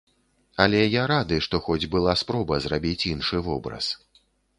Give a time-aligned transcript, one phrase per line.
[0.63, 3.91] Але я рады, што хоць была спроба зрабіць іншы вобраз.